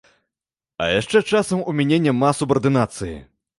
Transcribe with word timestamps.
А 0.85 0.87
яшчэ 0.99 1.21
часам 1.35 1.63
у 1.73 1.77
мяне 1.81 2.01
няма 2.09 2.33
субардынацыі. 2.41 3.15